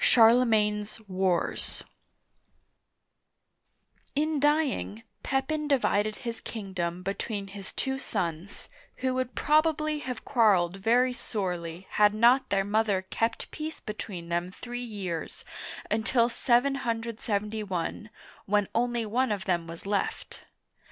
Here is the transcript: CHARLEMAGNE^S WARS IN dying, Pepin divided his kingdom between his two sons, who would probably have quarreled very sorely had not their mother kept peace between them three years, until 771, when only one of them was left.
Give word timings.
CHARLEMAGNE^S 0.00 1.08
WARS 1.08 1.84
IN 4.16 4.40
dying, 4.40 5.04
Pepin 5.22 5.68
divided 5.68 6.16
his 6.16 6.40
kingdom 6.40 7.04
between 7.04 7.46
his 7.46 7.72
two 7.72 7.96
sons, 7.96 8.68
who 8.96 9.14
would 9.14 9.36
probably 9.36 10.00
have 10.00 10.24
quarreled 10.24 10.78
very 10.78 11.12
sorely 11.12 11.86
had 11.90 12.14
not 12.14 12.48
their 12.48 12.64
mother 12.64 13.02
kept 13.10 13.52
peace 13.52 13.78
between 13.78 14.28
them 14.28 14.50
three 14.50 14.82
years, 14.82 15.44
until 15.88 16.28
771, 16.28 18.10
when 18.46 18.66
only 18.74 19.06
one 19.06 19.30
of 19.30 19.44
them 19.44 19.68
was 19.68 19.86
left. 19.86 20.40